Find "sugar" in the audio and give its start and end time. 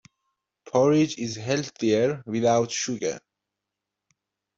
2.71-3.19